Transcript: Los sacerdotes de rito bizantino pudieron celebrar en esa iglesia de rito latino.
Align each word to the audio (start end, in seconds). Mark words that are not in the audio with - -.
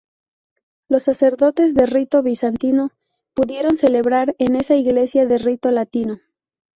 Los 0.89 1.03
sacerdotes 1.03 1.75
de 1.75 1.85
rito 1.85 2.23
bizantino 2.23 2.89
pudieron 3.35 3.77
celebrar 3.77 4.35
en 4.39 4.55
esa 4.55 4.73
iglesia 4.73 5.27
de 5.27 5.37
rito 5.37 5.69
latino. 5.69 6.19